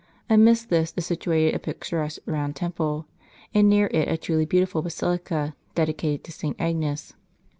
[0.31, 3.05] Amidst this is situated a picturesque round temple,
[3.53, 6.55] and near it a truly beautiful basilica, dedicated to St.
[6.57, 7.13] Agnes.